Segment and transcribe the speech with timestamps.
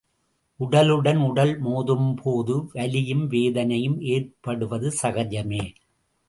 [0.59, 5.63] உடலுடன் உடல் மோதும்போது வலியும் வேதனையும் ஏற்படுவது சகஜமே.